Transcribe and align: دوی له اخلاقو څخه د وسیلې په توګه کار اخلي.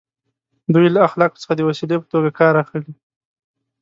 دوی 0.73 0.87
له 0.95 0.99
اخلاقو 1.07 1.41
څخه 1.41 1.53
د 1.55 1.61
وسیلې 1.69 1.95
په 2.01 2.07
توګه 2.13 2.29
کار 2.39 2.53
اخلي. 2.63 2.91